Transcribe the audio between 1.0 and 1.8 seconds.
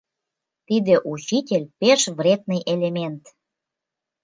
учитель—